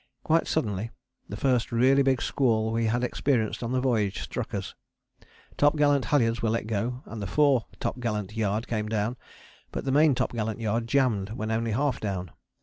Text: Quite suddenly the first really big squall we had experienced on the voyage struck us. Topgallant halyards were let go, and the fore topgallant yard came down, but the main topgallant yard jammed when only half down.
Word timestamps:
Quite 0.23 0.47
suddenly 0.47 0.89
the 1.29 1.37
first 1.37 1.71
really 1.71 2.01
big 2.01 2.23
squall 2.23 2.71
we 2.71 2.87
had 2.87 3.03
experienced 3.03 3.61
on 3.61 3.71
the 3.71 3.79
voyage 3.79 4.19
struck 4.23 4.51
us. 4.55 4.73
Topgallant 5.57 6.05
halyards 6.05 6.41
were 6.41 6.49
let 6.49 6.65
go, 6.65 7.03
and 7.05 7.21
the 7.21 7.27
fore 7.27 7.67
topgallant 7.79 8.35
yard 8.35 8.67
came 8.67 8.89
down, 8.89 9.15
but 9.71 9.85
the 9.85 9.91
main 9.91 10.15
topgallant 10.15 10.59
yard 10.59 10.87
jammed 10.87 11.29
when 11.33 11.51
only 11.51 11.73
half 11.73 11.99
down. 11.99 12.31